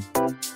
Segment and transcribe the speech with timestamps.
[0.00, 0.55] Thank you.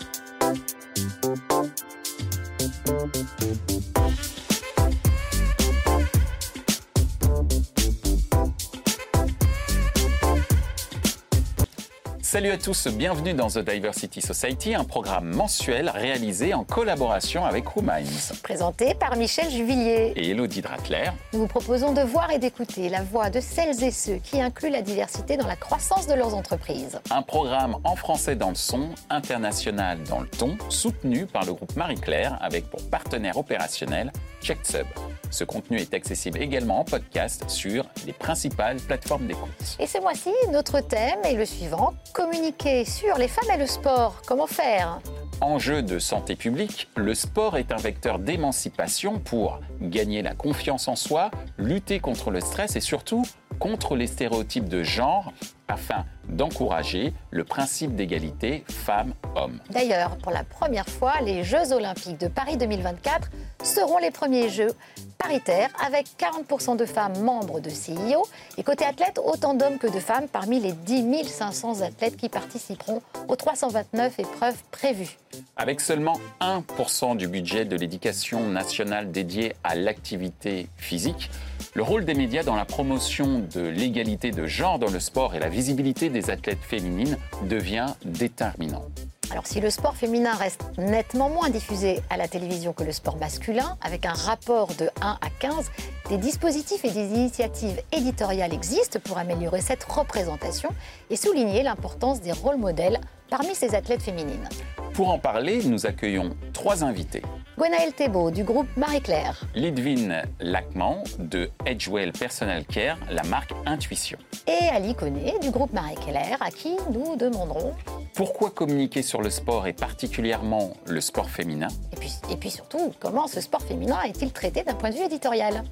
[12.31, 17.75] Salut à tous, bienvenue dans The Diversity Society, un programme mensuel réalisé en collaboration avec
[17.75, 18.35] WoMinds.
[18.45, 21.11] Présenté par Michel Juvillier et Elodie Dratler.
[21.33, 24.71] Nous vous proposons de voir et d'écouter la voix de celles et ceux qui incluent
[24.71, 27.01] la diversité dans la croissance de leurs entreprises.
[27.11, 31.75] Un programme en français dans le son, international dans le ton, soutenu par le groupe
[31.75, 34.87] Marie-Claire avec pour partenaire opérationnel CheckSub.
[35.31, 39.77] Ce contenu est accessible également en podcast sur les principales plateformes d'écoute.
[39.79, 44.23] Et ce mois-ci, notre thème est le suivant communiquer sur les femmes et le sport.
[44.27, 45.01] Comment faire?
[45.41, 50.97] Enjeu de santé publique, le sport est un vecteur d'émancipation pour gagner la confiance en
[50.97, 53.23] soi, lutter contre le stress et surtout
[53.59, 55.33] contre les stéréotypes de genre
[55.69, 59.59] afin d'encourager le principe d'égalité femmes-hommes.
[59.71, 63.31] D'ailleurs, pour la première fois, les Jeux olympiques de Paris 2024
[63.63, 64.73] seront les premiers Jeux
[65.19, 70.01] paritaires avec 40% de femmes membres de CIO et côté athlètes, autant d'hommes que de
[70.01, 75.19] femmes parmi les 10 500 athlètes qui participeront aux 329 épreuves prévues.
[75.57, 81.31] Avec seulement 1% du budget de l'éducation nationale dédié à l'activité physique,
[81.75, 85.39] le rôle des médias dans la promotion de l'égalité de genre dans le sport et
[85.39, 87.17] la visibilité des athlètes féminines
[87.49, 88.85] devient déterminant.
[89.31, 93.17] Alors si le sport féminin reste nettement moins diffusé à la télévision que le sport
[93.17, 95.71] masculin, avec un rapport de 1 à 15,
[96.09, 100.71] des dispositifs et des initiatives éditoriales existent pour améliorer cette représentation
[101.11, 104.49] et souligner l'importance des rôles modèles parmi ces athlètes féminines.
[104.95, 107.23] Pour en parler, nous accueillons trois invités.
[107.61, 109.45] Gwenaëlle Thébault du groupe Marie-Claire.
[109.55, 114.17] Lidvin Lacman de Edgewell Personal Care, la marque Intuition.
[114.47, 117.75] Et Ali Koné du groupe Marie-Claire, à qui nous demanderons
[118.15, 121.69] pourquoi communiquer sur le sport et particulièrement le sport féminin?
[121.93, 125.05] Et puis, et puis surtout, comment ce sport féminin est-il traité d'un point de vue
[125.05, 125.63] éditorial?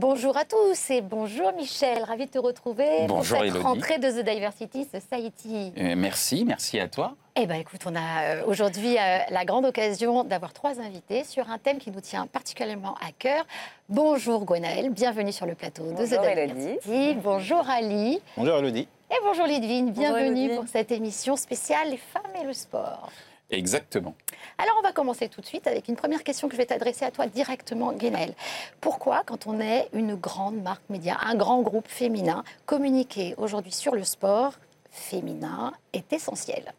[0.00, 4.08] Bonjour à tous et bonjour Michel, ravi de te retrouver bonjour pour cette rentrée de
[4.10, 5.74] The Diversity Society.
[5.76, 7.16] Euh, merci, merci à toi.
[7.36, 11.50] Eh bien écoute, on a euh, aujourd'hui euh, la grande occasion d'avoir trois invités sur
[11.50, 13.44] un thème qui nous tient particulièrement à cœur.
[13.90, 17.16] Bonjour Gwenaëlle, bienvenue sur le plateau de The Diversity.
[17.22, 18.22] Bonjour Ali.
[18.38, 18.88] Bonjour Elodie.
[19.10, 23.10] Et bonjour Lidvine, bienvenue pour cette émission spéciale Les femmes et le sport.
[23.50, 24.14] Exactement.
[24.58, 27.04] Alors, on va commencer tout de suite avec une première question que je vais t'adresser
[27.04, 28.34] à toi directement, Guénel.
[28.80, 33.94] Pourquoi, quand on est une grande marque média, un grand groupe féminin, communiquer aujourd'hui sur
[33.94, 34.54] le sport
[34.90, 36.72] féminin est essentiel?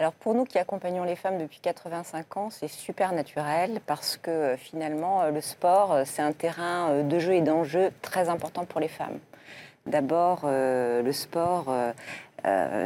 [0.00, 4.30] Alors pour nous qui accompagnons les femmes depuis 85 ans, c'est super naturel parce que
[4.30, 8.64] euh, finalement euh, le sport, euh, c'est un terrain de jeu et d'enjeu très important
[8.64, 9.18] pour les femmes.
[9.88, 11.92] D'abord, le sport euh,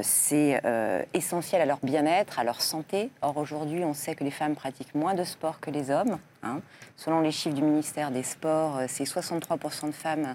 [0.03, 3.11] c'est euh, essentiel à leur bien-être, à leur santé.
[3.21, 6.19] Or, aujourd'hui, on sait que les femmes pratiquent moins de sport que les hommes.
[6.43, 6.61] Hein.
[6.97, 10.35] Selon les chiffres du ministère des Sports, euh, c'est 63% de femmes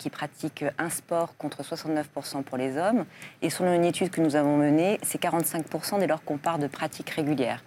[0.00, 3.04] qui pratiquent un sport contre 69% pour les hommes.
[3.42, 6.66] Et selon une étude que nous avons menée, c'est 45% dès lors qu'on part de
[6.66, 7.62] pratiques régulières.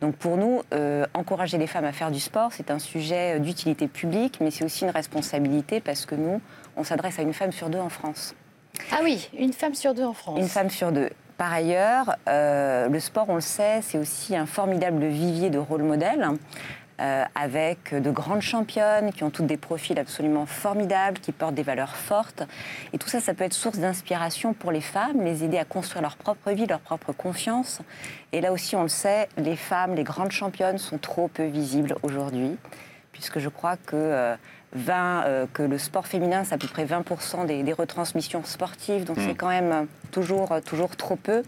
[0.00, 0.62] Donc pour nous,
[1.14, 4.84] encourager les femmes à faire du sport, c'est un sujet d'utilité publique, mais c'est aussi
[4.84, 6.40] une responsabilité parce que nous,
[6.76, 8.34] on s'adresse à une femme sur deux en France.
[8.90, 10.38] Ah oui, une femme sur deux en France.
[10.38, 11.10] Une femme sur deux.
[11.38, 15.82] Par ailleurs, euh, le sport, on le sait, c'est aussi un formidable vivier de rôle
[15.82, 16.28] modèle.
[17.00, 21.64] Euh, avec de grandes championnes qui ont toutes des profils absolument formidables, qui portent des
[21.64, 22.44] valeurs fortes.
[22.92, 26.02] Et tout ça, ça peut être source d'inspiration pour les femmes, les aider à construire
[26.02, 27.80] leur propre vie, leur propre confiance.
[28.30, 31.96] Et là aussi, on le sait, les femmes, les grandes championnes sont trop peu visibles
[32.04, 32.56] aujourd'hui,
[33.10, 34.36] puisque je crois que euh,
[34.74, 39.16] 20, euh, que le sport féminin, c'est à peu près 20% des, retransmissions sportives, donc
[39.18, 39.36] c'est mm.
[39.36, 41.42] quand même euh, toujours, euh, toujours trop peu.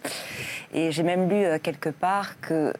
[0.72, 2.72] Et j'ai même lu quelque part que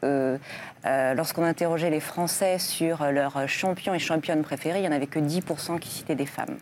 [0.84, 5.21] lorsqu'on interrogeait les Français sur leurs champions et championnes préférés, il n'y en avait que
[5.21, 6.56] 10% qui citaient des femmes.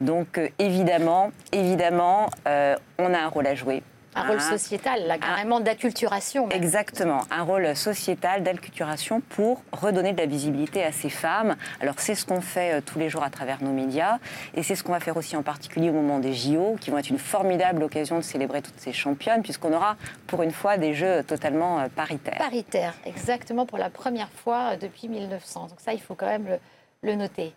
[0.00, 3.82] Donc évidemment, évidemment, on a un rôle à jouer.
[4.18, 4.50] Un rôle ah.
[4.50, 6.48] sociétal, là, carrément d'acculturation.
[6.50, 11.56] Exactement, un rôle sociétal d'acculturation pour redonner de la visibilité à ces femmes.
[11.80, 14.18] Alors c'est ce qu'on fait euh, tous les jours à travers nos médias
[14.54, 16.98] et c'est ce qu'on va faire aussi en particulier au moment des JO qui vont
[16.98, 20.94] être une formidable occasion de célébrer toutes ces championnes puisqu'on aura pour une fois des
[20.94, 22.38] jeux totalement euh, paritaires.
[22.38, 25.68] Paritaires, exactement pour la première fois euh, depuis 1900.
[25.68, 26.58] Donc ça, il faut quand même le,
[27.02, 27.52] le noter.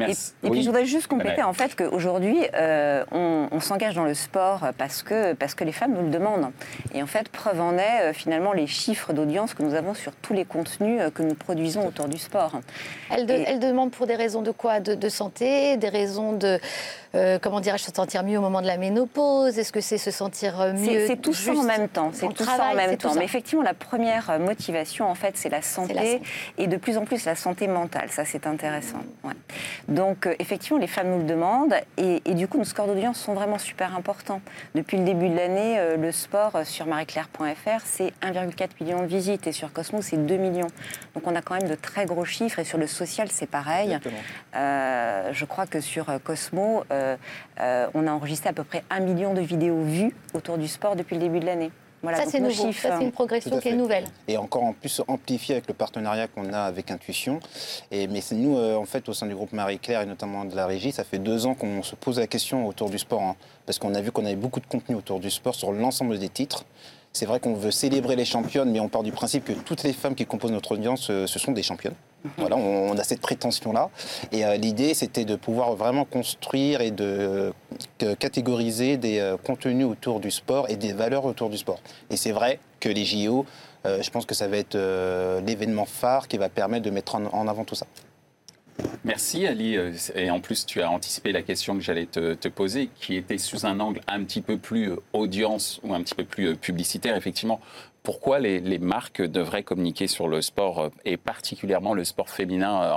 [0.00, 4.66] Et, puis je voudrais juste compléter en fait qu'aujourd'hui, euh, on, s'engage dans le sport
[4.76, 6.50] parce que, parce que les femmes nous le demandent.
[6.92, 10.12] Et en fait, preuve en est euh, finalement les chiffres d'audience que nous avons sur
[10.12, 12.60] tous les contenus euh, que nous produisons autour du sport.
[13.10, 13.26] Elles,
[13.58, 14.80] demandent pour des raisons de quoi?
[14.80, 16.58] De, santé, des raisons de,
[17.40, 19.58] comment dirais-je, se sentir mieux au moment de la ménopause?
[19.58, 22.10] Est-ce que c'est se sentir mieux C'est tout ça en même temps.
[22.12, 23.14] C'est tout ça en même temps.
[23.14, 26.20] Mais effectivement, la première motivation, en fait, c'est la, santé
[26.58, 28.10] et de plus en plus la santé mentale.
[28.10, 28.98] Ça, c'est intéressant.
[29.22, 29.32] Ouais.
[29.88, 33.34] Donc euh, effectivement, les femmes nous le demandent et, du coup, nos scores d'audience sont
[33.34, 34.40] vraiment super importants.
[34.74, 39.06] Depuis le début de l'année, euh, le sport euh, sur marieclaire.fr, c'est 1,4 million de
[39.06, 40.68] visites et sur Cosmo, c'est 2 millions.
[41.14, 43.98] Donc on a quand même de très gros chiffres et sur le social, c'est pareil.
[44.54, 49.82] je crois que sur Cosmo, on a enregistré à peu près 1 million de vidéos
[49.82, 51.70] vues autour du sport depuis le début de l'année
[52.12, 52.72] ça, c'est nouveau.
[52.72, 54.04] Ça, c'est une progression qui est nouvelle.
[54.28, 57.40] Et encore en plus amplifiée avec le partenariat qu'on a avec Intuition.
[57.90, 60.54] Et, mais c'est nous, euh, en fait, au sein du groupe Marie-Claire et notamment de
[60.54, 63.22] la régie, ça fait deux ans qu'on se pose la question autour du sport.
[63.22, 63.36] Hein,
[63.66, 66.28] parce qu'on a vu qu'on avait beaucoup de contenu autour du sport sur l'ensemble des
[66.28, 66.64] titres.
[67.16, 69.92] C'est vrai qu'on veut célébrer les championnes, mais on part du principe que toutes les
[69.92, 71.94] femmes qui composent notre audience, euh, ce sont des championnes.
[72.24, 72.30] Mhm.
[72.38, 73.88] Voilà, on, a cette prétention-là.
[74.32, 77.52] Et euh, l'idée, c'était de pouvoir vraiment construire et de
[78.18, 81.78] catégoriser des euh, contenus autour du sport et des valeurs autour du sport.
[82.10, 83.46] Et c'est vrai que les JO,
[83.84, 84.76] je pense que ça va être
[85.46, 87.86] l'événement phare qui va permettre de mettre en avant tout ça.
[89.04, 89.76] Merci Ali.
[89.76, 93.38] Euh, et en plus, tu as anticipé la question que j'allais te, poser, qui était
[93.38, 96.54] sous un angle un petit peu plus euh, audience ou un petit peu plus euh,
[96.54, 97.14] publicitaire.
[97.14, 97.60] Effectivement,
[98.04, 102.94] pourquoi les, marques devraient communiquer sur le sport et particulièrement le sport féminin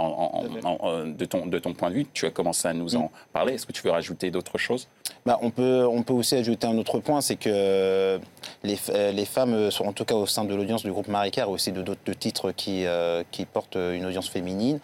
[1.05, 3.09] de, ton, de ton point de vue Tu as commencé à nous en mm.
[3.33, 3.53] parler.
[3.53, 4.87] Est-ce que tu veux rajouter d'autres choses?
[5.25, 8.19] Bah, on, peut, on peut aussi ajouter un autre point, c'est que
[8.63, 8.77] les,
[9.13, 11.81] les, femmes, en tout cas au sein de l'audience du groupe Maricar et aussi de
[11.81, 12.85] d'autres titres qui,
[13.31, 14.79] qui portent une audience féminine,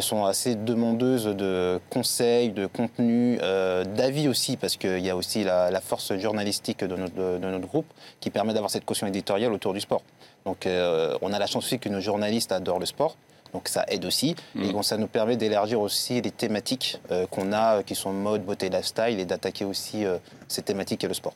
[0.00, 5.44] sont assez demandeuses de conseils, de contenu, euh, d'avis aussi, parce qu'il y a aussi
[5.44, 7.86] la, force journalistique de notre, de notre, groupe
[8.20, 10.02] qui permet d'avoir cette caution éditoriale autour du sport.
[10.44, 13.16] Donc euh, on a la chance aussi que nos journalistes adorent le sport.
[13.52, 14.36] Donc ça aide aussi.
[14.54, 14.62] Mmh.
[14.62, 18.44] Et bon, ça nous permet d'élargir aussi les thématiques euh, qu'on a, qui sont mode,
[18.44, 20.04] beauté, lifestyle, et d'attaquer aussi
[20.48, 21.34] ces thématiques et le sport.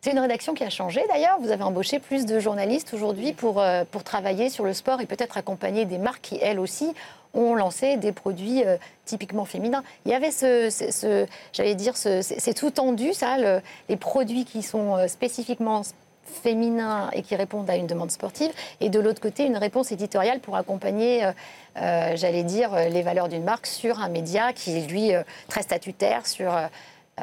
[0.00, 1.38] C'est une rédaction qui a changé d'ailleurs.
[1.42, 5.36] Vous avez embauché plus de journalistes aujourd'hui pour, pour travailler sur le sport et peut-être
[5.36, 6.94] accompagner des marques qui, elles aussi,
[7.34, 9.82] ont lancé des produits euh, typiquement féminins.
[10.04, 13.36] Il y avait ce, j'allais dire, c'est tout tendu, ça,
[13.88, 15.82] les produits qui sont euh, spécifiquement
[16.24, 18.50] féminins et qui répondent à une demande sportive,
[18.80, 21.24] et de l'autre côté, une réponse éditoriale pour accompagner,
[21.76, 25.12] euh, j'allais dire, les valeurs d'une marque sur un média qui est, lui,
[25.48, 26.52] très statutaire sur,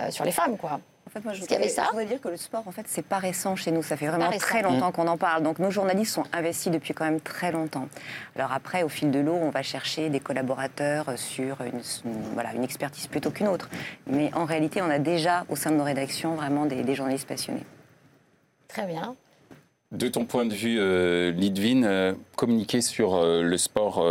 [0.09, 0.79] sur les femmes, quoi.
[1.07, 3.17] En fait, moi, je voudrais, ça je dire que le sport, en fait, c'est pas
[3.17, 3.81] récent chez nous.
[3.81, 5.41] Ça fait vraiment très longtemps qu'on en parle.
[5.41, 7.87] Donc, nos journalistes sont investis depuis quand même très longtemps.
[8.35, 11.81] Alors après, au fil de l'eau, on va chercher des collaborateurs sur une,
[12.33, 13.69] voilà, une expertise plutôt qu'une autre.
[14.05, 17.27] Mais en réalité, on a déjà au sein de nos rédactions vraiment des, des journalistes
[17.27, 17.63] passionnés.
[18.67, 19.15] Très bien.
[19.93, 24.05] De ton point de vue, euh, Lidvin, euh, communiquer sur euh, le sport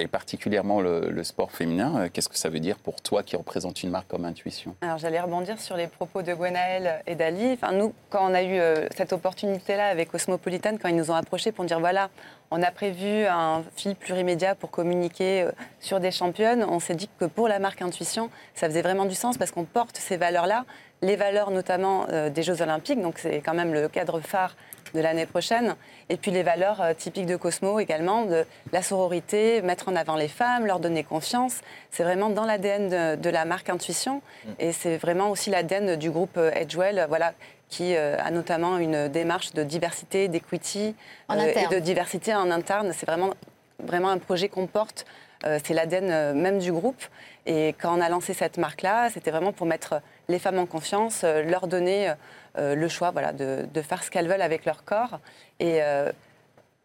[0.00, 3.90] et particulièrement le, sport féminin, qu'est-ce que ça veut dire pour toi qui représente une
[3.90, 4.74] marque comme Intuition?
[4.80, 7.52] Alors j'allais rebondir sur les propos de Gwenaël et d'Ali.
[7.52, 8.58] Enfin, nous, quand on a eu
[8.96, 12.10] cette opportunité-là avec Cosmopolitan, quand ils nous ont approchés pour dire voilà,
[12.50, 15.46] on a prévu un fil plurimédia pour communiquer
[15.78, 19.14] sur des championnes, on s'est dit que pour la marque Intuition, ça faisait vraiment du
[19.14, 20.64] sens parce qu'on porte ces valeurs-là,
[21.02, 24.54] les valeurs notamment des Jeux Olympiques, donc c'est quand même le cadre phare
[24.94, 25.76] de l'année prochaine.
[26.08, 30.16] Et puis les valeurs euh, typiques de Cosmo également, de la sororité, mettre en avant
[30.16, 31.60] les femmes, leur donner confiance.
[31.90, 34.22] C'est vraiment dans l'ADN de, la marque Intuition.
[34.44, 34.48] Mm.
[34.58, 37.32] Et c'est vraiment aussi l'ADN du groupe euh, Edgewell, voilà,
[37.68, 40.94] qui euh, a notamment une démarche de diversité, d'equity
[41.30, 42.92] et de diversité en interne.
[42.92, 43.30] C'est vraiment,
[43.78, 45.06] vraiment un projet qu'on porte.
[45.42, 47.02] C'est l'ADN même du groupe.
[47.46, 51.24] Et quand on a lancé cette marque-là, c'était vraiment pour mettre les femmes en confiance,
[51.24, 52.12] leur donner
[52.58, 55.20] euh, le choix voilà, de, faire ce qu'elles veulent avec leur corps.
[55.60, 56.10] Et euh,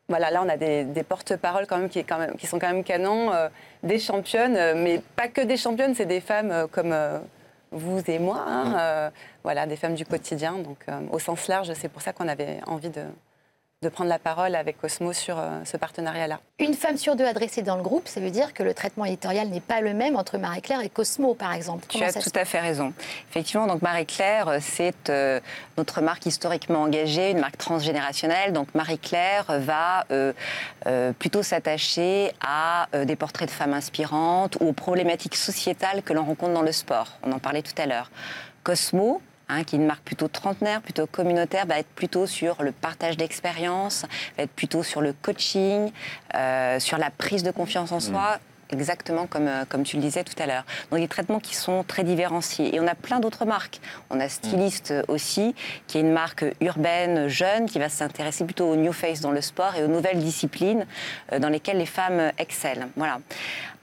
[0.08, 2.84] voilà, là, on a des, porte-paroles quand même qui, quand même qui, sont quand même
[2.84, 3.50] canons, euh,
[3.82, 6.96] des championnes, mais pas que des championnes, c'est des femmes comme
[7.72, 9.12] vous et moi, hein,
[9.44, 10.54] voilà, des femmes du quotidien.
[10.54, 13.02] Donc, au sens large, c'est pour ça qu'on avait envie de,
[13.86, 16.40] de prendre la parole avec Cosmo sur euh, ce partenariat-là.
[16.60, 19.48] Une femme sur deux adressée dans le groupe, ça veut dire que le traitement éditorial
[19.50, 21.86] n'est pas le même entre Marie-Claire et Cosmo, par exemple.
[21.88, 22.94] tu as tout à fait raison.
[23.30, 25.40] Effectivement, donc Marie-Claire, euh, c'est euh,
[25.78, 28.54] notre marque historiquement engagée, une marque transgénérationnelle.
[28.54, 30.06] Donc Marie-Claire va
[31.20, 36.54] plutôt s'attacher à des portraits de femmes inspirantes ou aux problématiques sociétales que l'on rencontre
[36.54, 37.20] dans le sport.
[37.24, 38.10] On en parlait tout à l'heure.
[38.64, 42.72] Cosmo, Hein, qui est une marque plutôt trentenaire, plutôt communautaire, va être plutôt sur le
[42.72, 44.06] partage d'expérience,
[44.38, 45.92] va être plutôt sur le coaching,
[46.34, 48.40] euh, sur la prise de confiance en soi.
[48.72, 50.66] exactement comme, euh, comme tu le disais tout à l'heure.
[50.90, 52.76] Donc des traitements qui sont très différenciés.
[52.76, 53.80] Et on a plein d'autres marques.
[54.10, 55.04] On a Stylist mm.
[55.10, 55.54] aussi,
[55.86, 59.42] qui est une marque urbaine, jeune, qui va s'intéresser plutôt au new face dans le
[59.42, 60.88] sport et aux nouvelles disciplines
[61.32, 62.90] euh, dans lesquelles les femmes excellent.
[62.96, 63.20] Voilà.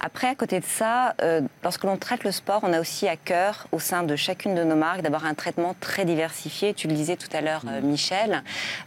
[0.04, 3.16] Après, à côté de ça, euh, lorsque l'on traite le sport, on a aussi à
[3.16, 6.74] cœur, au sein de chacune de nos marques, d'avoir un traitement très diversifié.
[6.74, 8.42] Tu le disais tout à l'heure, euh, Michel.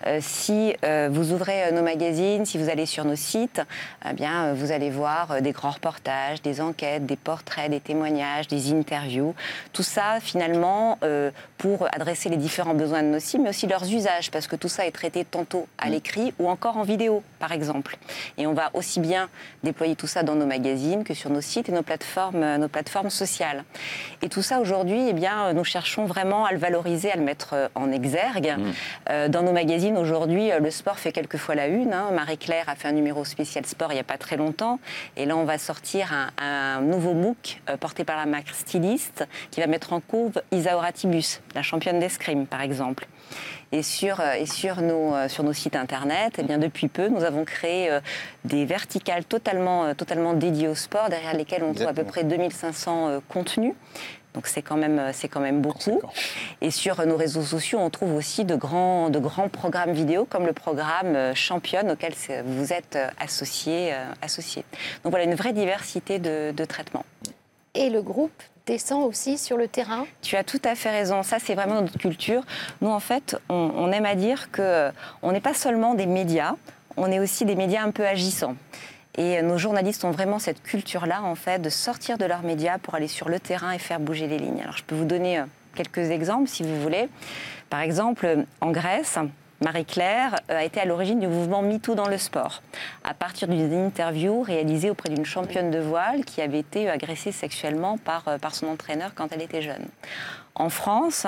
[0.07, 0.75] Euh, si
[1.09, 3.61] vous ouvrez nos magazines, si vous allez sur nos sites,
[4.09, 8.73] eh bien, vous allez voir des grands reportages, des enquêtes, des portraits, des témoignages, des
[8.73, 9.33] interviews.
[9.71, 10.97] Tout ça, finalement,
[11.57, 14.67] pour adresser les différents besoins de nos cibles, mais aussi leurs usages, parce que tout
[14.67, 17.97] ça est traité tantôt à l'écrit ou encore en vidéo, par exemple.
[18.37, 19.29] Et on va aussi bien
[19.63, 22.67] déployer tout ça dans nos magazines que sur nos sites et nos plateformes, euh, nos
[22.67, 23.63] plateformes sociales.
[24.21, 27.53] Et tout ça, aujourd'hui, eh bien, nous cherchons vraiment à le valoriser, à le mettre
[27.53, 28.55] euh, en exergue.
[28.57, 29.29] Mmh.
[29.29, 31.93] dans nos magazines, aujourd'hui, le sport fait quelquefois la une.
[31.93, 32.11] Hein.
[32.11, 34.79] Marie-Claire a fait un numéro spécial sport il n'y a pas très longtemps.
[35.15, 39.67] Et là, on va sortir un, nouveau MOOC porté par la marque Styliste qui va
[39.67, 43.07] mettre en couve Isaura Tibus, la championne d'escrime, par exemple.
[43.71, 47.07] Et sur, euh, et sur, nos, euh, sur nos sites internet, eh bien, depuis peu,
[47.07, 47.99] nous avons créé euh,
[48.43, 53.21] des verticales totalement, totalement dédiées au sport, derrière lesquelles on trouve à peu près 2500
[53.27, 53.73] contenus.
[54.33, 56.01] Donc c'est quand même, c'est quand même beaucoup.
[56.59, 60.45] Et sur nos réseaux sociaux, on trouve aussi de grands, de grands programmes vidéo, comme
[60.45, 62.13] le programme Championne, auquel
[62.45, 63.93] vous êtes associé.
[64.21, 64.65] associé.
[65.03, 67.05] Donc voilà, une vraie diversité de, de traitements.
[67.75, 70.05] Et le groupe descend aussi sur le terrain?
[70.21, 71.23] Tu as tout à fait raison.
[71.23, 72.43] Ça, c'est vraiment notre culture.
[72.81, 74.91] Nous, en fait, on, aime à dire que
[75.21, 76.55] on n'est pas seulement des médias,
[76.97, 78.55] on est aussi des médias un peu agissants.
[79.17, 82.95] Et nos journalistes ont vraiment cette culture-là, en fait, de sortir de leurs médias pour
[82.95, 84.61] aller sur le terrain et faire bouger les lignes.
[84.61, 87.07] Alors, je peux vous donner euh, quelques exemples, si vous voulez.
[87.69, 89.17] Par exemple, en Grèce,
[89.63, 92.61] Marie-Claire euh, a été à l'origine du mouvement MeToo dans le sport,
[93.03, 97.97] à partir d'une interview réalisée auprès d'une championne de voile qui avait été agressée sexuellement
[97.97, 99.85] par, euh, par son entraîneur quand elle était jeune.
[100.55, 101.27] En France,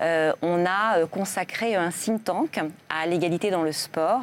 [0.00, 4.22] euh, on a consacré un think tank à l'égalité dans le sport.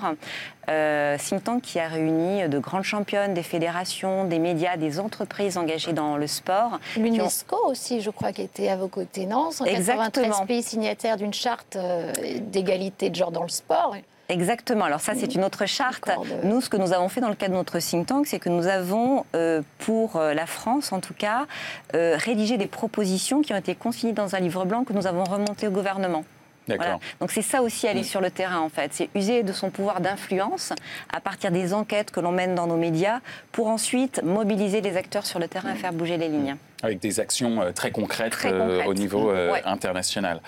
[0.70, 5.58] Euh, think tank qui a réuni de grandes championnes, des fédérations, des médias, des entreprises
[5.58, 6.80] engagées dans le sport.
[6.96, 9.52] L'UNESCO aussi, je crois, qui était à vos côtés, non?
[9.52, 11.78] 193 pays signataires d'une charte
[12.40, 13.96] d'égalité de genre dans le sport.
[14.30, 14.86] Exactement.
[14.86, 16.10] Alors ça, c'est une autre charte.
[16.44, 18.50] Nous, ce que nous avons fait dans le cadre de notre think tank, c'est que
[18.50, 21.46] nous avons, euh, pour euh, la France en tout cas,
[21.94, 25.24] euh, rédigé des propositions qui ont été consignées dans un livre blanc que nous avons
[25.24, 26.26] remonté au gouvernement.
[26.68, 26.98] Voilà.
[27.20, 28.06] Donc c'est ça aussi aller mm.
[28.06, 30.74] sur le terrain en fait, c'est user de son pouvoir d'influence
[31.14, 33.20] à partir des enquêtes que l'on mène dans nos médias
[33.52, 36.56] pour ensuite mobiliser les acteurs sur le terrain et faire bouger les lignes.
[36.82, 38.36] Avec des actions très concrètes,
[38.88, 39.32] au niveau
[39.64, 40.42] international.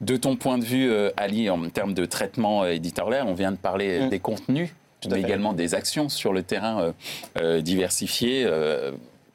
[0.00, 3.52] De ton point de vue, euh, Ali, en termes de traitement euh, éditorial, on vient
[3.52, 4.08] de parler mm.
[4.10, 4.70] des contenus,
[5.10, 6.92] mais également des actions sur le terrain
[7.38, 8.48] euh, diversifié.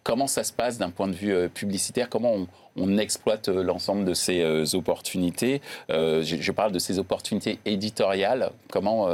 [0.03, 2.10] comment ça se passe d'un point de vue publicitaire?
[2.10, 5.62] Comment on, exploite l'ensemble de ces opportunités?
[5.89, 8.51] Je, parle de ces opportunités éditoriales.
[8.70, 9.08] Comment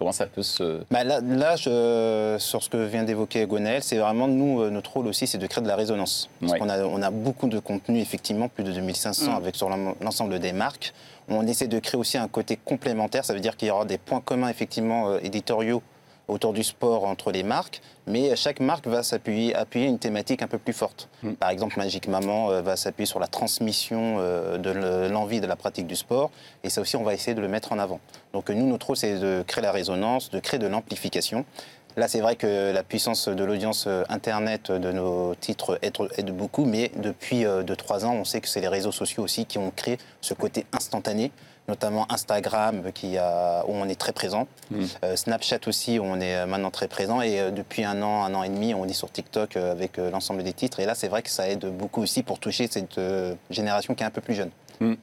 [0.00, 0.80] Comment ça peut se...
[0.90, 5.06] Bah là, là sur ce que vient d'évoquer Gwenaël, c'est vraiment, nous, euh, notre rôle
[5.06, 6.30] aussi, c'est de créer de la résonance.
[6.40, 9.36] Parce qu'on a, on a beaucoup de contenu, effectivement, plus de 2500 mm.
[9.36, 10.94] avec sur l'ensemble des marques.
[11.28, 13.98] On essaie de créer aussi un côté complémentaire, ça veut dire qu'il y aura des
[13.98, 15.82] points communs, effectivement, euh, éditoriaux
[16.30, 20.46] autour du sport entre les marques, mais chaque marque va s'appuyer appuyer une thématique un
[20.46, 21.08] peu plus forte.
[21.22, 21.32] Mm.
[21.32, 25.56] Par exemple, Magic Maman euh, va s'appuyer sur la transmission euh, de l'envie de la
[25.56, 26.30] pratique du sport,
[26.64, 28.00] et ça aussi, on va essayer de le mettre en avant.
[28.32, 31.44] Donc nous, notre rôle, c'est de créer la résonance, de créer de l'amplification.
[31.96, 36.64] Là, c'est vrai que la puissance de l'audience euh, Internet de nos titres aide, beaucoup,
[36.64, 39.98] mais depuis 2-3 ans, on sait que c'est les réseaux sociaux aussi qui ont créé
[40.20, 41.32] ce côté instantané
[41.68, 44.84] notamment Instagram qui a, où on est très présent, mm.
[45.04, 48.24] euh, Snapchat aussi où on est euh, maintenant très présent et euh, depuis un an,
[48.24, 51.08] un an et demi, on est sur TikTok avec l'ensemble des titres et là c'est
[51.08, 53.00] vrai que ça aide beaucoup aussi pour toucher cette
[53.50, 54.50] génération qui est un peu plus jeune.
[54.80, 54.94] Mm.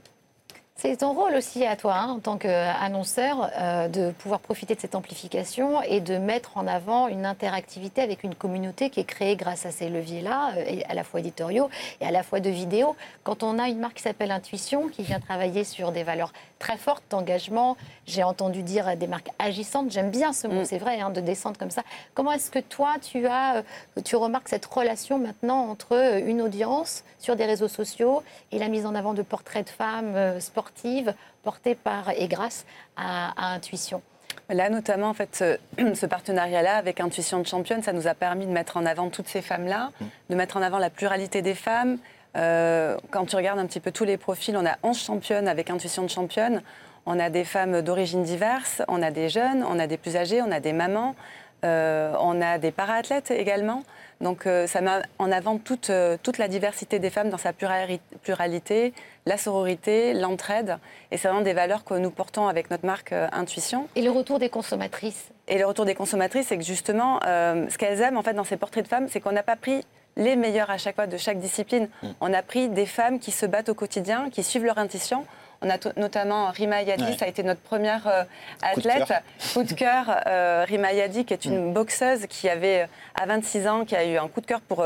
[0.80, 4.80] C'est ton rôle aussi à toi, hein, en tant qu'annonceur, euh, de pouvoir profiter de
[4.80, 9.36] cette amplification et de mettre en avant une interactivité avec une communauté qui est créée
[9.36, 12.96] grâce à ces leviers-là, euh, à la fois éditoriaux et à la fois de vidéos.
[13.24, 16.78] Quand on a une marque qui s'appelle Intuition, qui vient travailler sur des valeurs très
[16.78, 20.66] fortes d'engagement, j'ai entendu dire des marques agissantes, j'aime bien ce mot, mm.
[20.66, 21.82] c'est vrai, hein, de descendre comme ça.
[22.14, 27.04] Comment est-ce que toi, tu, as, euh, tu remarques cette relation maintenant entre une audience
[27.18, 31.76] sur des réseaux sociaux et la mise en avant de portraits de femmes sportives portée
[31.76, 34.02] par et grâce à, Intuition.
[34.50, 38.52] Là, notamment, en fait, ce, partenariat-là avec Intuition de Championne, ça nous a permis de
[38.52, 39.92] mettre en avant toutes ces femmes-là,
[40.30, 41.98] de mettre en avant la pluralité des femmes.
[42.36, 45.70] Euh, quand tu regardes un petit peu tous les profils, on a 11 championnes avec
[45.70, 46.62] Intuition de Championne.
[47.06, 50.42] On a des femmes d'origine diverses, on a des jeunes, on a des plus âgés,
[50.42, 51.16] on a des mamans.
[51.64, 53.84] On a des para-athlètes également.
[54.20, 55.92] Donc ça met en avant toute,
[56.24, 58.94] toute la diversité des femmes dans sa pluralité,
[59.28, 60.78] la sororité, l'entraide.
[61.12, 63.88] Et c'est vraiment des valeurs que nous portons avec notre marque Intuition.
[63.96, 68.02] Et le retour des consommatrices Et le retour des consommatrices, c'est que justement, ce qu'elles
[68.02, 69.84] aiment en fait dans ces portraits de femmes, c'est qu'on n'a pas pris
[70.18, 71.88] les meilleurs à chaque fois de chaque discipline.
[72.04, 72.08] Mm.
[72.22, 75.26] On a pris des femmes qui se battent au quotidien, qui suivent leur intuition.
[75.62, 78.24] On a notamment Rima Yadi, ça a été notre première euh,
[78.62, 79.12] athlète.
[79.54, 81.74] Coup de cœur, euh, Rima Yadi, qui est une mm.
[81.74, 82.88] boxeuse qui avait, euh,
[83.20, 84.86] à 26 ans, qui a eu un coup de cœur pour,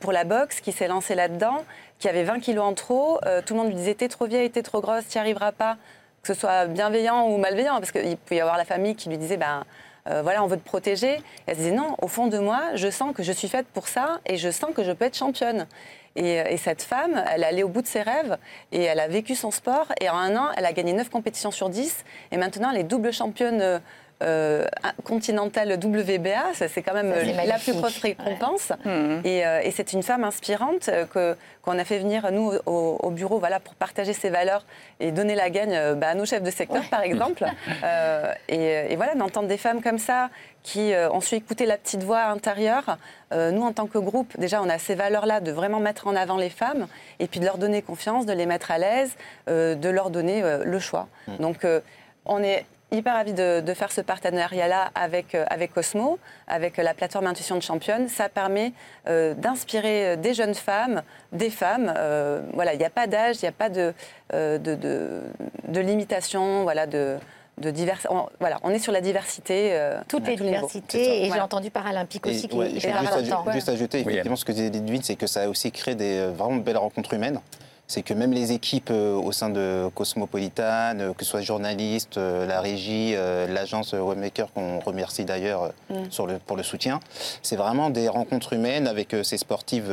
[0.00, 1.64] pour la boxe, qui s'est lancée là-dedans,
[1.98, 3.20] qui avait 20 kilos en trop.
[3.46, 5.76] tout le monde lui disait T'es trop vieille, t'es trop grosse, t'y arriveras pas.
[6.22, 9.16] Que ce soit bienveillant ou malveillant, parce qu'il pouvait y avoir la famille qui lui
[9.16, 9.64] disait ben,
[10.08, 11.20] euh, voilà, on veut te protéger.
[11.46, 13.88] elle se disait non, au fond de moi, je sens que je suis faite pour
[13.88, 15.66] ça et je sens que je peux être championne.
[16.16, 18.36] Et, euh, cette femme, elle allait au bout de ses rêves
[18.72, 19.86] et elle a vécu son sport.
[20.00, 22.04] Et en un an, elle a gagné 9 compétitions sur 10.
[22.32, 23.80] Et maintenant, elle est double championne
[24.22, 24.64] euh, euh,
[25.04, 27.12] continentale WBA, c'est quand même
[27.46, 28.70] la plus grosse récompense.
[28.84, 29.22] Mmh.
[29.26, 33.38] Euh, et, c'est une femme inspirante euh, que qu'on a fait venir nous au, bureau,
[33.38, 34.64] voilà, pour partager ses valeurs
[34.98, 37.44] et donner la gagne bah, à nos chefs de secteur, par exemple.
[38.48, 40.30] et, voilà, d'entendre des femmes comme ça
[40.62, 42.96] qui ont su écouter la petite voix intérieure.
[43.32, 46.38] nous, en tant que groupe, déjà, on a ces valeurs-là de vraiment mettre en avant
[46.38, 46.86] les femmes
[47.18, 49.14] et puis de leur donner confiance, de les mettre à l'aise,
[49.46, 51.08] de leur donner le choix.
[51.28, 51.36] Mmh.
[51.42, 51.66] Donc,
[52.24, 57.26] on est hyper ravis de, faire ce partenariat-là avec, euh, avec Cosmo, avec la plateforme
[57.26, 58.08] Intuition de Championne.
[58.08, 58.72] Ça permet
[59.08, 61.92] euh, d'inspirer des jeunes femmes, des femmes.
[61.96, 63.94] Euh, voilà, il n'y a pas d'âge, il n'y a pas de,
[64.32, 64.58] de,
[65.68, 67.16] de, limitation, voilà, de,
[67.58, 68.00] de divers...
[68.10, 69.78] on, voilà, on est sur la diversité.
[70.08, 73.52] Toutes les diversités, et j'ai entendu Paralympique aussi qui est hyper important.
[73.52, 76.56] Juste ajouter, effectivement, ce que disait Ludwig, c'est que ça a aussi créé des vraiment
[76.56, 77.40] belles rencontres humaines
[77.90, 82.18] c'est que même les équipes euh, au sein de Cosmopolitan, euh, que ce soit journalistes,
[82.18, 83.16] euh, la régie,
[83.48, 86.38] l'agence Webmaker qu'on remercie d'ailleurs mm.
[86.46, 87.00] pour le soutien,
[87.42, 89.92] c'est vraiment des rencontres humaines avec ces sportives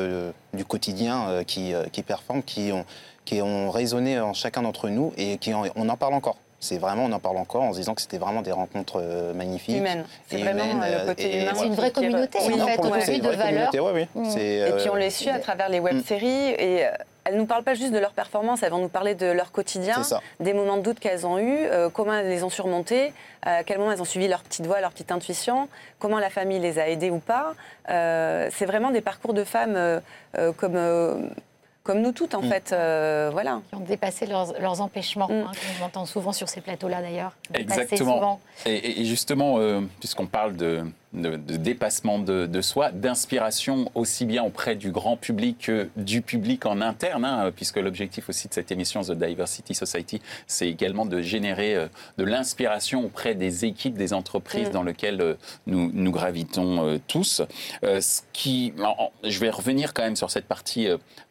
[0.54, 1.74] du quotidien qui,
[2.06, 2.86] performent, qui ont,
[3.25, 6.38] qui ont résonné en chacun d'entre nous et qui on en parle encore.
[6.60, 9.01] C'est vraiment, on en parle encore en se disant que c'était vraiment des rencontres
[9.36, 9.77] magnifiques.
[9.77, 10.06] Humaines.
[10.27, 11.51] C'est vraiment le côté humain.
[11.56, 13.72] C'est une vraie communauté, en fait, aujourd'hui, de valeurs.
[14.16, 14.38] Mm.
[14.38, 16.56] Et puis on les suit à travers les web-séries.
[16.60, 16.86] Et
[17.27, 19.51] elles ne nous parlent pas juste de leur performance, elles vont nous parler de leur
[19.51, 20.01] quotidien,
[20.39, 23.79] des moments de doute qu'elles ont eus, euh, comment elles les ont surmontés, à quel
[23.79, 25.67] moment elles ont suivi leur petite voix, leur petite intuition,
[25.99, 27.54] comment la famille les a aidées ou pas.
[27.89, 29.99] Euh, c'est vraiment des parcours de femmes euh,
[30.58, 31.32] comme
[31.84, 32.49] comme nous toutes en mm.
[32.49, 32.75] fait.
[33.32, 33.62] voilà.
[33.69, 35.32] Qui ont dépassé leurs, empêchements, mm.
[35.32, 37.34] hein, on entend souvent sur ces plateaux-là d'ailleurs.
[37.54, 38.41] Exactement.
[38.65, 39.60] Et, et, justement,
[39.99, 40.84] puisqu'on parle de,
[41.17, 46.82] de, dépassement de, soi, d'inspiration aussi bien auprès du grand public que du public en
[46.82, 51.75] interne, hein, puisque l'objectif aussi de cette émission The Diversity Society, c'est également de générer
[51.75, 54.71] euh, de l'inspiration auprès des équipes, des entreprises mm.
[54.71, 55.34] dans lesquelles euh,
[55.65, 57.41] nous, nous gravitons euh, tous.
[57.84, 58.73] ce qui,
[59.23, 60.88] je vais revenir quand même sur cette partie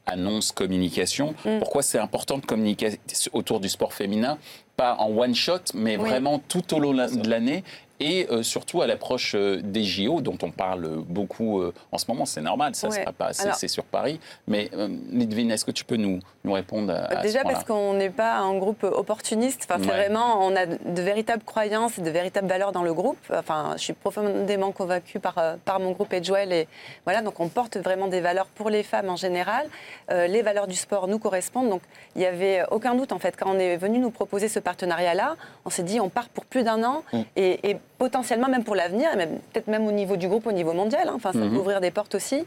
[0.07, 1.35] annonce, communication.
[1.44, 1.59] Mm.
[1.59, 2.99] Pourquoi c'est important de communiquer
[3.33, 4.38] autour du sport féminin?
[4.77, 7.64] Pas en one shot, mais vraiment tout au long de l'année
[8.01, 12.07] et euh, surtout à l'approche euh, des JO, dont on parle beaucoup euh, en ce
[12.09, 12.27] moment.
[12.27, 14.21] C'est normal, ça ne sera pas assez sur Paris.
[14.47, 14.71] Mais
[15.11, 18.57] Lidvine, est-ce que tu peux nous, nous répondre à, Déjà parce qu'on n'est pas un
[18.59, 19.67] groupe opportuniste.
[19.69, 23.19] Enfin, c'est vraiment, on a de véritables croyances et de véritables valeurs dans le groupe.
[23.33, 26.53] Enfin, je suis profondément convaincue par, par mon groupe Edgewell.
[26.53, 26.69] Et
[27.05, 29.67] voilà, donc on porte vraiment des valeurs pour les femmes en général.
[30.11, 31.71] les valeurs du sport nous correspondent.
[31.71, 31.83] Donc
[32.15, 35.37] il n'y avait aucun doute, en fait, quand on est venu nous proposer ce partenariat-là,
[35.65, 37.03] on s'est dit on part pour plus d'un an.
[37.13, 37.21] Mm.
[37.37, 40.73] et, et potentiellement même pour l'avenir, et peut-être même au niveau du groupe, au niveau
[40.73, 41.09] mondial.
[41.09, 41.15] Hein.
[41.15, 41.57] Enfin, ça peut mhm.
[41.57, 42.45] ouvrir des portes aussi,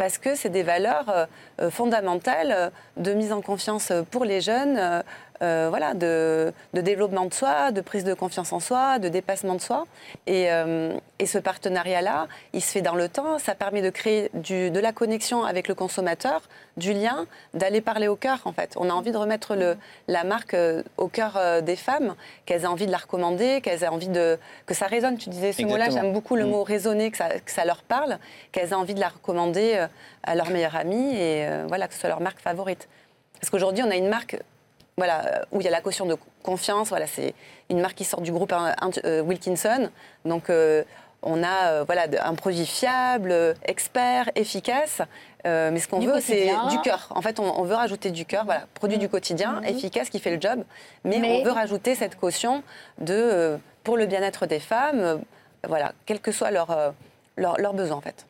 [0.00, 1.26] parce que c'est des valeurs euh,
[1.60, 5.02] euh, fondamentales euh, de mise en confiance pour les jeunes,
[5.42, 9.60] euh, voilà, de, développement de soi, de prise de confiance en soi, de dépassement de
[9.60, 9.86] soi.
[10.26, 10.92] Et, euh,
[11.24, 13.38] ce partenariat-là, il se fait dans le temps.
[13.38, 16.42] Ça permet de créer de la connexion avec le consommateur,
[16.76, 18.74] du lien, d'aller parler au cœur, en fait.
[18.76, 19.54] On a envie de remettre
[20.08, 20.56] la marque
[20.96, 22.14] au cœur des femmes,
[22.46, 25.18] qu'elles aient envie de la recommander, qu'elles aient envie de, que ça résonne.
[25.18, 26.50] Tu disais ce mot-là, j'aime beaucoup le mm.
[26.50, 28.18] mot résonner, que ça, leur parle,
[28.52, 29.86] qu'elles aient envie de la recommander
[30.22, 32.88] à leur meilleure amie et voilà, que ce soit leur marque favorite.
[33.40, 34.36] Parce qu'aujourd'hui, on a une marque
[35.00, 36.88] voilà, euh, où il y a la caution de confiance.
[36.90, 37.34] Voilà, c'est
[37.70, 38.74] une marque qui sort du groupe hein,
[39.04, 39.88] euh, Wilkinson.
[40.26, 40.84] Donc, euh,
[41.22, 45.02] on a voilà, un produit fiable, expert, efficace.
[45.44, 47.08] mais ce qu'on veut, c'est du cœur.
[47.10, 48.44] En fait, on, veut rajouter du cœur.
[48.46, 49.64] Voilà, produit du quotidien, mhm.
[49.64, 50.64] efficace, qui fait le job.
[51.04, 52.62] Mais, on veut rajouter cette caution
[52.98, 55.20] de, pour le bien-être des femmes,
[55.66, 56.94] voilà, quels que leurs
[57.36, 58.24] leur, leur besoins, en fait.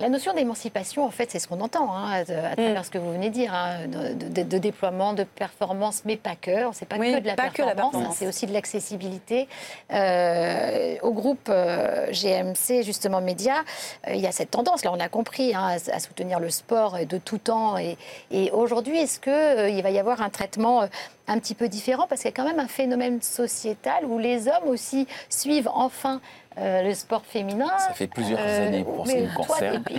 [0.00, 2.24] La notion d'émancipation, en fait, c'est ce qu'on entend hein, à, à
[2.56, 2.84] travers Mm.
[2.84, 6.34] ce que vous venez de dire, hein, de, de- de déploiement, de performance, mais pas
[6.34, 6.50] que.
[6.72, 9.46] C'est pas Oui, que de la pas que la performance, c'est aussi de l'accessibilité.
[9.92, 13.62] Euh, au groupe euh, GMC, justement, Média,
[14.08, 16.50] euh, il y a cette tendance, là, on a compris, hein, à, à soutenir le
[16.50, 17.78] sport de tout temps.
[17.78, 17.96] Et,
[18.32, 20.88] et aujourd'hui, est-ce qu'il va y avoir un traitement
[21.26, 24.46] un petit peu différent Parce qu'il y a quand même un phénomène sociétal où les
[24.48, 26.20] hommes aussi suivent enfin
[26.56, 27.66] euh, le sport féminin.
[27.78, 29.82] Ça fait plusieurs Euh, années pour ce qui me concerne.
[29.82, 29.94] t'es-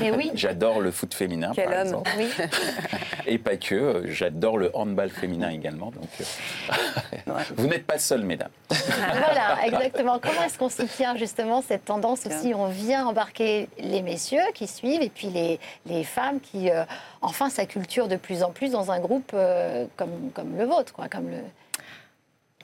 [0.00, 0.30] Mais oui.
[0.34, 1.80] J'adore le foot féminin, Quel par homme.
[1.80, 2.10] exemple.
[2.16, 2.28] Oui.
[3.26, 5.86] Et pas que, euh, j'adore le handball féminin également.
[5.86, 8.50] Donc, euh, vous n'êtes pas seul, mesdames.
[8.70, 10.20] voilà, exactement.
[10.20, 12.54] Comment est-ce qu'on soutient justement cette tendance aussi?
[12.54, 16.84] On vient embarquer les messieurs qui suivent et puis les, les femmes qui, euh,
[17.20, 21.08] enfin, s'acculturent de plus en plus dans un groupe euh, comme, comme le vôtre, quoi,
[21.08, 21.38] comme le.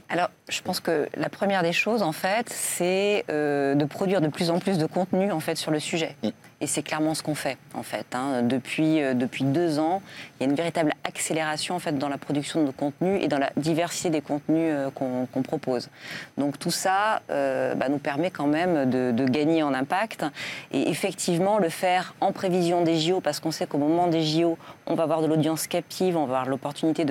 [0.08, 4.28] Alors, je pense que la première des choses, en fait, c'est euh, de produire de
[4.28, 6.16] plus en plus de contenu, en fait, sur le sujet.
[6.22, 6.28] Mm.
[6.60, 8.06] Et c'est clairement ce qu'on fait, en fait.
[8.14, 8.42] hein.
[8.42, 10.02] Depuis, euh, depuis deux ans,
[10.38, 13.26] il y a une véritable accélération, en fait, dans la production de nos contenus et
[13.26, 15.88] dans la diversité des contenus euh, qu'on propose.
[16.36, 20.26] Donc, tout ça euh, bah, nous permet quand même de, de gagner en impact.
[20.72, 24.58] Et effectivement, le faire en prévision des JO, parce qu'on sait qu'au moment des JO,
[24.86, 27.06] on va avoir de l'audience captive, on va avoir l'opportunité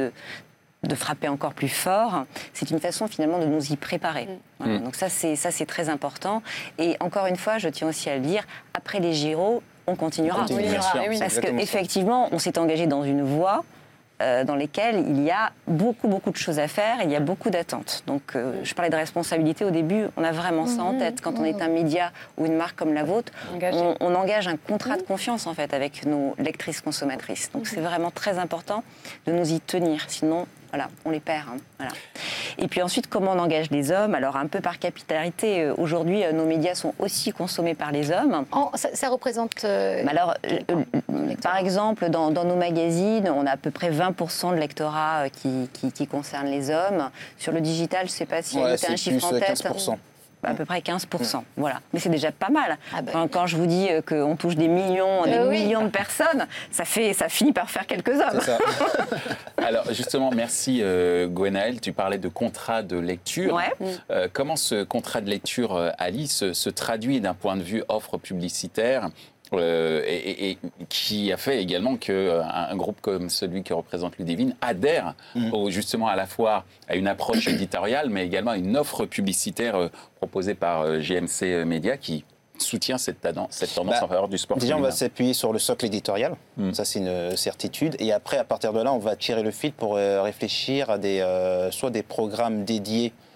[0.88, 4.28] de frapper encore plus fort, c'est une façon finalement de nous y préparer.
[4.60, 4.80] Voilà.
[4.80, 4.84] Mm.
[4.84, 6.42] Donc ça c'est ça c'est très important.
[6.80, 10.44] Et encore une fois, je tiens aussi à le dire, après les Giro, on continuera.
[10.44, 11.20] On continuera, oui.
[11.20, 13.64] Parce qu'effectivement, on s'est engagé dans une voie
[14.22, 17.20] euh, dans laquelle il y a beaucoup, beaucoup de choses à faire, il y a
[17.20, 18.04] beaucoup d'attentes.
[18.06, 21.22] Donc, euh, je parlais de responsabilité au début, on a vraiment ça en Mhm, tête.
[21.22, 21.62] Quand on est mhm.
[21.62, 25.48] un média ou une marque comme la vôtre, on, on engage un contrat de confiance
[25.48, 27.52] en fait avec nos lectrices consommatrices.
[27.52, 28.84] Donc, c'est vraiment très important
[29.26, 31.44] de nous y tenir, sinon, voilà, on les perd.
[31.50, 31.58] hein.
[31.78, 31.94] Voilà.
[32.58, 34.14] Et puis ensuite, comment on engage les hommes?
[34.16, 38.12] Alors, un peu par capitalité, euh, aujourd'hui, euh, nos médias sont aussi consommés par les
[38.12, 38.46] hommes.
[38.76, 39.64] Ça, ça représente.
[39.64, 40.60] euh, alors, euh,
[41.42, 45.70] par exemple, dans, dans nos magazines, on a à peu près 20% de lectorat qui,
[45.74, 47.10] qui, qui concerne les hommes.
[47.38, 49.38] Sur le digital, je ne sais pas si Ouais, tu as c'est un chiffre plus
[49.38, 49.64] en tête.
[49.64, 49.96] 15%.
[50.44, 51.44] À peu près 15%.
[51.58, 51.80] Voilà.
[51.94, 52.78] Mais c'est déjà pas mal.
[52.96, 53.12] Ah ben.
[53.12, 55.64] quand, quand je vous dis euh, qu'on touche des millions, des Euh, oui.
[55.64, 58.42] millions de personnes, ça, fait, ça finit par faire quelques hommes.
[58.42, 58.58] Ça.
[59.58, 61.80] Alors justement, merci euh, Gwenaëlle.
[61.82, 63.54] Tu parlais de contrat de lecture.
[63.54, 63.72] Ouais.
[64.10, 67.84] Euh, comment ce contrat de lecture, euh, Ali, se, se traduit d'un point de vue
[67.90, 69.10] offre publicitaire
[69.54, 70.58] euh, et,
[70.90, 75.14] qui a fait également qu'un un groupe comme celui qui représente Ludivine adhère
[75.52, 79.76] au- justement à la fois à une approche éditoriale, mais également à une offre publicitaire
[79.76, 79.88] euh,
[80.18, 82.24] proposée par euh, GMC Média qui
[82.58, 85.52] soutient cette, tendance- cette tendance Bah, en faveur du sport Déjà, on va s'appuyer sur
[85.52, 86.36] le socle éditorial.
[86.58, 86.74] Mm.
[86.74, 87.96] Ça, c'est une certitude.
[88.00, 90.98] Et après, à partir de là, on va tirer le fil pour euh, réfléchir à
[91.00, 93.31] des, euh, soit des programmes dédiés euh,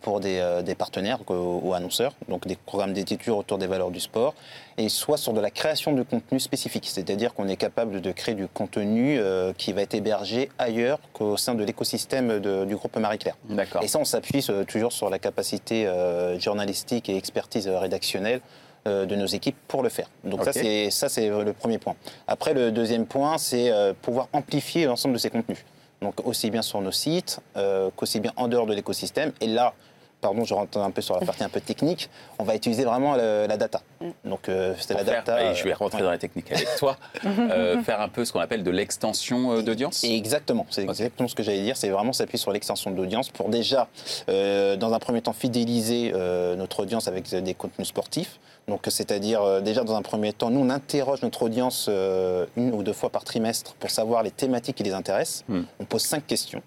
[0.00, 4.00] pour des, euh, des partenaires ou, annonceurs, donc des programmes d'écriture autour des valeurs du
[4.00, 4.34] sport,
[4.78, 8.34] et soit sur de la création de contenu spécifique, c'est-à-dire qu'on est capable de créer
[8.34, 13.36] du contenu euh, qui va être hébergé ailleurs qu'au sein de l'écosystème du groupe Marie-Claire.
[13.82, 18.40] Et ça, on s'appuie euh, toujours sur la capacité euh, journalistique et expertise euh, rédactionnelle
[18.86, 20.10] euh, de nos équipes pour le faire.
[20.24, 21.94] Donc ça, c'est le premier point.
[22.26, 25.64] Après, le deuxième point, c'est euh, pouvoir amplifier l'ensemble de ces contenus.
[26.04, 29.32] Donc aussi bien sur nos sites euh, qu'aussi bien en dehors de l'écosystème.
[29.40, 29.72] Et là,
[30.20, 33.14] pardon, je rentre un peu sur la partie un peu technique, on va utiliser vraiment
[33.14, 33.80] le- la data.
[34.24, 35.50] Donc euh, c'est la faire- data.
[35.50, 36.04] et je vais euh, rentrer ouais.
[36.04, 39.62] dans la technique avec toi, euh, faire un peu ce qu'on appelle de l'extension euh,
[39.62, 40.02] d'audience.
[40.04, 41.76] Et exactement, c'est exactement ce que j'allais dire.
[41.76, 43.88] C'est vraiment s'appuyer sur l'extension de l'audience pour déjà,
[44.30, 48.38] euh, dans un premier temps, fidéliser euh, notre audience avec des contenus sportifs.
[48.68, 52.72] Donc, c'est-à-dire euh, déjà dans un premier temps, nous on interroge notre audience euh, une
[52.72, 55.44] ou deux fois par trimestre pour savoir les thématiques qui les intéressent.
[55.48, 55.62] Hmm.
[55.80, 56.62] On pose cinq questions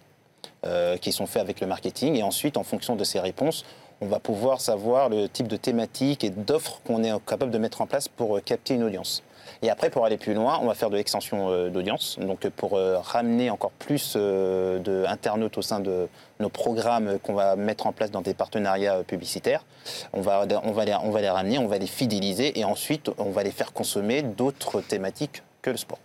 [0.65, 3.65] euh, qui sont faites avec le marketing et ensuite, en fonction de ces réponses,
[3.99, 7.81] on va pouvoir savoir le type de thématique et d'offres qu'on est capable de mettre
[7.81, 9.23] en place pour capter une audience.
[9.61, 12.75] Et après, pour aller plus loin, on va faire de l'extension euh, d'audience, donc pour
[12.75, 16.07] euh, ramener encore plus euh, d'internautes au sein de
[16.39, 19.65] nos programmes qu'on va mettre en place dans des partenariats publicitaires.
[20.13, 23.09] On va, on, va les, on va les ramener, on va les fidéliser et ensuite
[23.17, 25.99] on va les faire consommer d'autres thématiques que le sport.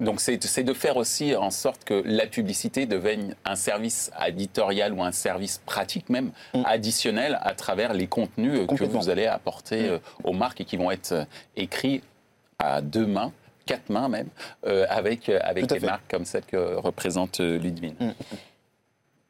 [0.00, 5.02] Donc c'est de faire aussi en sorte que la publicité devienne un service éditorial ou
[5.02, 6.62] un service pratique même Mm.
[6.66, 10.90] additionnel à travers les contenus que vous allez apporter euh, aux marques et qui vont
[10.90, 11.26] être
[11.56, 12.02] écrits
[12.58, 13.32] à deux mains,
[13.66, 14.28] quatre mains même,
[14.66, 15.86] euh, avec, euh, avec des fait.
[15.86, 17.94] marques comme celle que représente euh, Ludwig.
[18.00, 18.10] Mm.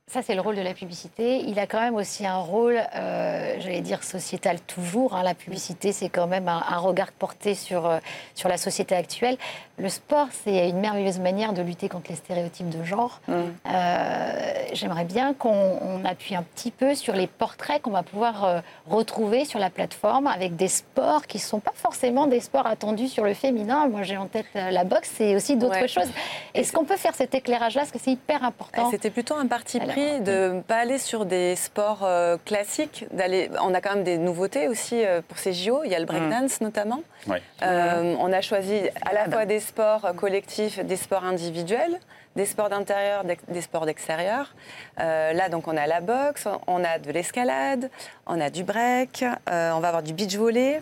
[0.06, 1.38] ça, c'est le rôle de la publicité.
[1.46, 5.14] Il a quand même aussi un rôle, euh, j'allais dire, sociétal toujours.
[5.16, 5.22] hein.
[5.22, 7.98] La publicité, c'est quand même un, un regard porté sur, euh,
[8.34, 9.38] sur la société actuelle.
[9.82, 13.20] Le sport, c'est une merveilleuse manière de lutter contre les stéréotypes de genre.
[13.28, 15.50] Euh, J'aimerais bien qu'on
[15.82, 19.70] on appuie un petit peu sur les portraits qu'on va pouvoir euh, retrouver sur la
[19.70, 23.88] plateforme avec des sports qui ne sont pas forcément des sports attendus sur le féminin.
[23.88, 25.88] Moi, j'ai en tête euh, la boxe et aussi d'autres Ouais.
[25.88, 26.08] choses.
[26.54, 27.80] Est-ce qu'on peut faire cet éclairage-là?
[27.82, 28.88] Parce que c'est hyper important.
[28.90, 33.04] C'était plutôt un parti Alors, pris de ne pas aller sur des sports euh, classiques.
[33.62, 35.80] On a quand même des nouveautés aussi euh, pour ces JO.
[35.84, 37.00] Il y a le breakdance notamment.
[37.26, 37.42] Ouais.
[37.62, 41.98] Euh, on a choisi à la fois des sports euh, collectifs, des sports individuels,
[42.36, 44.54] des sports d'intérieur, des sports d'extérieur.
[45.00, 47.90] Euh, là, donc, on a la boxe, on a de l'escalade,
[48.26, 50.80] on a du break, euh, on va avoir du beach volley,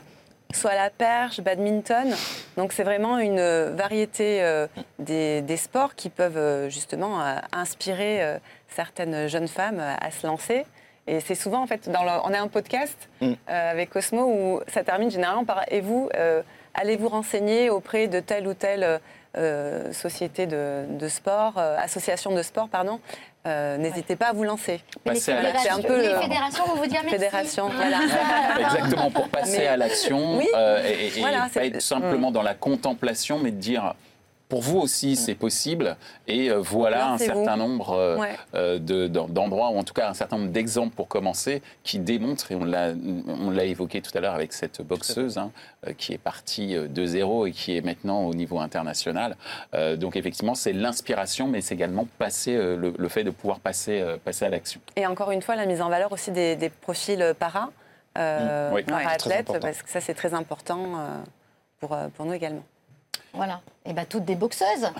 [0.52, 2.14] soit la perche, badminton.
[2.56, 3.40] Donc, c'est vraiment une
[3.74, 4.66] variété euh,
[4.98, 7.20] des, des sports qui peuvent justement
[7.52, 10.64] inspirer certaines jeunes femmes à se lancer.
[11.06, 13.32] Et c'est souvent, en fait, dans le- on a un podcast Mm.
[13.48, 16.42] euh, avec Cosmo où ça termine généralement par Et vous, euh,
[16.74, 19.00] allez vous renseigner auprès de telle ou telle
[19.36, 22.98] euh, société de, de sport, euh, association de sport, pardon.
[23.46, 24.82] Euh, N'hésitez pas à vous lancer.
[25.06, 27.10] Les Passer à fédérations, un peu les le- fédérations vont vous dire merci.
[27.18, 27.98] Fédération, voilà.
[28.60, 30.48] Exactement, pour passer Mais- à l'action Oui.
[30.54, 33.94] euh, et, et Voilà, pas c'est- être simplement dans la contemplation, mais de dire
[34.50, 38.36] pour vous aussi c'est possible et euh, voilà un certain nombre euh, Ouais.
[38.54, 41.98] euh, de- d'en- d'endroits ou en tout cas un certain nombre d'exemples pour commencer qui
[41.98, 42.64] démontrent et on
[43.50, 45.50] l'a évoqué tout à l'heure avec cette boxeuse hein,
[45.96, 49.36] qui est partie de zéro et qui est maintenant au niveau international.
[49.74, 53.60] Euh, donc effectivement c'est l'inspiration mais c'est également passer euh, le, le fait de pouvoir
[53.60, 54.80] passer euh, passer à l'action.
[54.96, 57.70] Et encore une fois, la mise en valeur aussi des, des profils para,
[58.18, 58.74] euh, Mm.
[58.74, 58.82] Oui.
[58.82, 59.60] Para-athlètes, important.
[59.66, 60.80] parce que ça, c'est très important
[61.78, 62.64] pour, pour nous également.
[63.32, 63.60] Voilà.
[63.86, 64.90] Et bien, toutes des boxeuses.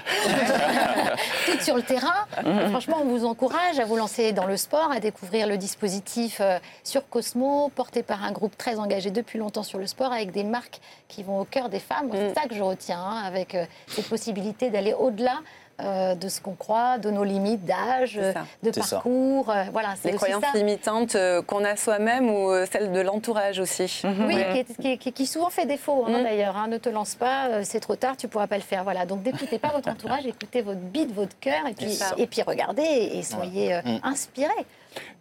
[1.47, 2.27] toutes sur le terrain.
[2.71, 6.59] Franchement, on vous encourage à vous lancer dans le sport, à découvrir le dispositif euh,
[6.85, 10.45] sur Cosmo, porté par un groupe très engagé depuis longtemps sur le sport, avec des
[10.45, 12.09] marques qui vont au cœur des femmes.
[12.13, 12.35] C'est Mm.
[12.35, 15.39] ça que je retiens, hein, avec euh, cette possibilité d'aller au-delà.
[15.85, 18.21] Euh, de ce qu'on croit, de nos limites d'âge,
[18.63, 19.51] de parcours.
[19.51, 20.57] euh, voilà, c'est Les croyances ça.
[20.59, 24.03] limitantes euh, qu'on a soi-même ou euh, celles de l'entourage aussi.
[24.05, 24.97] Oui, Ouais.
[24.99, 26.23] qui, souvent fait défaut hein, Mhm.
[26.25, 26.57] d'ailleurs.
[26.57, 26.69] hein.
[26.69, 28.85] Ne te lance pas, euh, c'est trop tard, tu pourras pas le faire.
[28.85, 29.07] Voilà.
[29.07, 32.83] Donc n'écoutez pas votre entourage, écoutez votre beat, votre cœur, et puis, et puis regardez
[32.83, 34.01] et, soyez euh, Mhm.
[34.03, 34.67] inspirés.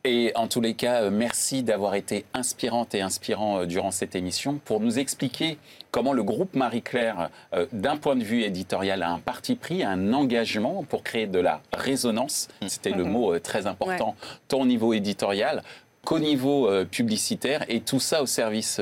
[0.04, 4.80] Et en tous les cas, merci d'avoir été inspirante et inspirant durant cette émission pour
[4.80, 5.58] nous expliquer
[5.92, 10.14] comment le groupe Marie-Claire, euh, d'un point de vue éditorial, a un parti pris, un
[10.14, 12.48] engagement pour créer de la résonance.
[12.68, 14.16] C'était le mot euh, très important,
[14.48, 15.64] tant au niveau éditorial
[16.06, 18.80] qu'au niveau euh, publicitaire, et tout ça au service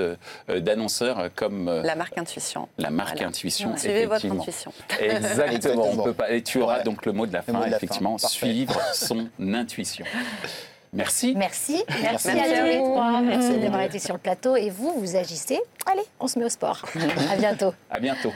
[0.48, 2.70] d'annonceurs comme euh, La marque intuition.
[2.78, 3.30] la marque Voilà.
[3.30, 3.76] Intuition.
[3.76, 4.72] Suivez votre intuition.
[5.00, 5.90] Exactement.
[5.92, 6.84] On peut pas, et tu auras Ouais.
[6.84, 10.06] donc le mot de la fin, de la effectivement, suivre son intuition.
[10.94, 11.34] Merci.
[11.36, 12.40] Merci, merci, Merci.
[12.54, 13.22] à tous les trois.
[13.22, 14.56] Merci d'avoir été sur le plateau.
[14.56, 15.60] Et vous, vous agissez.
[15.86, 16.82] Allez, on se met au sport.
[17.32, 17.74] à bientôt.
[17.90, 18.32] À bientôt.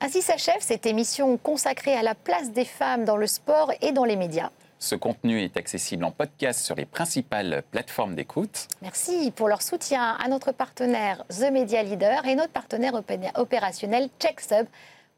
[0.00, 4.04] Ainsi s'achève cette émission consacrée à la place des femmes dans le sport et dans
[4.04, 4.50] les médias.
[4.78, 8.68] Ce contenu est accessible en podcast sur les principales plateformes d'écoute.
[8.80, 14.08] Merci pour leur soutien à notre partenaire The Media Leader et notre partenaire opé- opérationnel
[14.20, 14.66] CheckSub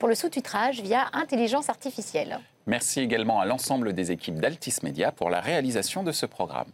[0.01, 2.41] pour le sous-titrage via intelligence artificielle.
[2.67, 6.71] Merci également à l'ensemble des équipes d'Altis Media pour la réalisation de ce programme.